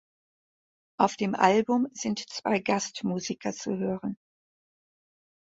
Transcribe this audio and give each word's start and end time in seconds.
Auf 0.99 1.15
dem 1.15 1.35
Album 1.35 1.87
sind 1.93 2.27
zwei 2.27 2.57
Gastmusiker 2.59 3.53
zu 3.53 3.77
hören. 3.77 4.17